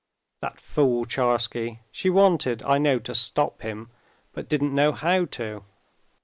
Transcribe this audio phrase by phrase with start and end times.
[0.41, 3.91] ("That fool Tcharsky: she wanted, I know, to stop him,
[4.33, 5.63] but didn't know how to.")